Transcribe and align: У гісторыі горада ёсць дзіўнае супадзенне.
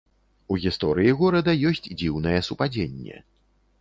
У 0.53 0.55
гісторыі 0.63 1.11
горада 1.21 1.55
ёсць 1.73 1.85
дзіўнае 1.99 2.37
супадзенне. 2.49 3.23